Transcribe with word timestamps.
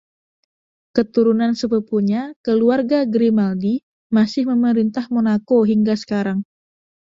Keturunan 0.97 1.51
sepupunya, 1.61 2.21
keluarga 2.45 2.99
Grimaldi, 3.13 3.73
masih 4.15 4.43
memerintah 4.51 5.05
Monako 5.13 5.57
hingga 5.71 5.93
sekarang. 6.01 6.39